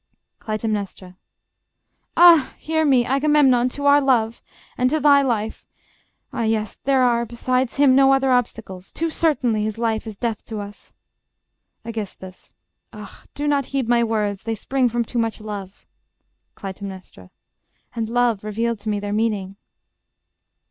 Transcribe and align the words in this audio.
Cly. 0.39 0.57
Ah! 2.17 2.55
hear 2.57 2.83
me... 2.83 3.05
Agamemnon 3.05 3.69
to 3.69 3.85
our 3.85 4.01
love... 4.01 4.41
And 4.75 4.89
to 4.89 4.99
thy 4.99 5.21
life?... 5.21 5.63
Ah, 6.33 6.41
yes; 6.41 6.75
there 6.85 7.03
are, 7.03 7.23
besides 7.23 7.75
him, 7.75 7.95
No 7.95 8.11
other 8.11 8.31
obstacles: 8.31 8.91
too 8.91 9.11
certainly 9.11 9.63
His 9.63 9.77
life 9.77 10.07
is 10.07 10.17
death 10.17 10.43
to 10.45 10.59
us! 10.59 10.93
Aegis. 11.87 12.51
Ah! 12.91 13.25
do 13.35 13.47
not 13.47 13.65
heed 13.67 13.87
My 13.87 14.03
words: 14.03 14.41
they 14.45 14.55
spring 14.55 14.89
from 14.89 15.05
too 15.05 15.19
much 15.19 15.39
love. 15.39 15.85
Cly. 16.55 16.73
And 17.95 18.09
love 18.09 18.43
Revealed 18.43 18.79
to 18.79 18.89
me 18.89 18.99
their 18.99 19.13
meaning. 19.13 19.55